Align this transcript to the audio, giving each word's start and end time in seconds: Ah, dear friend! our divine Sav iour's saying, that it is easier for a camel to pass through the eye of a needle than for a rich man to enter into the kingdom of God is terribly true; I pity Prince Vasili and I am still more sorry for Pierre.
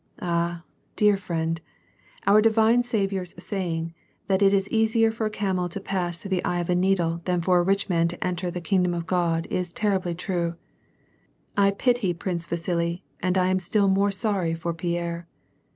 Ah, 0.19 0.63
dear 0.95 1.15
friend! 1.15 1.61
our 2.25 2.41
divine 2.41 2.81
Sav 2.81 3.11
iour's 3.11 3.35
saying, 3.37 3.93
that 4.25 4.41
it 4.41 4.51
is 4.51 4.67
easier 4.69 5.11
for 5.11 5.27
a 5.27 5.29
camel 5.29 5.69
to 5.69 5.79
pass 5.79 6.19
through 6.23 6.29
the 6.29 6.43
eye 6.43 6.59
of 6.59 6.71
a 6.71 6.75
needle 6.75 7.21
than 7.25 7.39
for 7.39 7.59
a 7.59 7.63
rich 7.63 7.87
man 7.87 8.07
to 8.07 8.23
enter 8.25 8.47
into 8.47 8.55
the 8.55 8.63
kingdom 8.65 8.95
of 8.95 9.05
God 9.05 9.45
is 9.51 9.71
terribly 9.71 10.15
true; 10.15 10.55
I 11.55 11.69
pity 11.69 12.15
Prince 12.15 12.47
Vasili 12.47 13.03
and 13.19 13.37
I 13.37 13.49
am 13.49 13.59
still 13.59 13.87
more 13.87 14.09
sorry 14.09 14.55
for 14.55 14.73
Pierre. 14.73 15.27